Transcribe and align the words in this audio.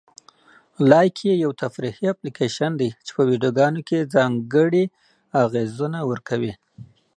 لایکي 0.89 1.29
یو 1.43 1.51
تفریحي 1.63 2.05
اپلیکیشن 2.13 2.71
دی 2.81 2.89
چې 3.05 3.11
په 3.15 3.21
ویډیوګانو 3.29 3.79
کې 3.87 4.09
ځانګړي 4.13 4.83
اغېزونه 5.43 5.99
ورکوي. 6.09 6.53